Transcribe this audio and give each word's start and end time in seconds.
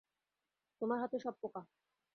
তোমার 0.81 0.97
হাতে 1.01 1.17
সব 1.19 1.35
পোকা। 1.41 1.61